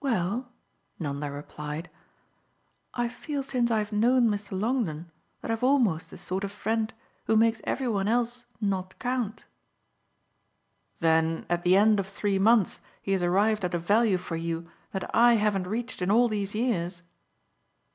"Well," 0.00 0.50
Nanda 0.98 1.30
replied, 1.30 1.90
"I 2.94 3.06
feel 3.06 3.42
since 3.42 3.70
I've 3.70 3.92
known 3.92 4.30
Mr. 4.30 4.58
Longdon 4.58 5.10
that 5.42 5.50
I've 5.50 5.62
almost 5.62 6.08
the 6.08 6.16
sort 6.16 6.42
of 6.42 6.50
friend 6.52 6.90
who 7.26 7.36
makes 7.36 7.60
every 7.64 7.88
one 7.88 8.08
else 8.08 8.46
not 8.62 8.98
count." 8.98 9.44
"Then 11.00 11.44
at 11.50 11.64
the 11.64 11.76
end 11.76 12.00
of 12.00 12.06
three 12.06 12.38
months 12.38 12.80
he 13.02 13.12
has 13.12 13.22
arrived 13.22 13.62
at 13.62 13.74
a 13.74 13.78
value 13.78 14.16
for 14.16 14.36
you 14.36 14.66
that 14.92 15.14
I 15.14 15.34
haven't 15.34 15.66
reached 15.66 16.00
in 16.00 16.10
all 16.10 16.28
these 16.28 16.54
years?" 16.54 17.02